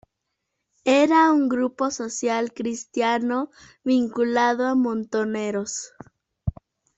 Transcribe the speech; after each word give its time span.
Era 0.85 1.31
un 1.31 1.47
grupo 1.47 1.91
social 1.91 2.53
cristiano, 2.53 3.51
vinculado 3.83 4.65
a 4.65 4.73
Montoneros. 4.73 5.93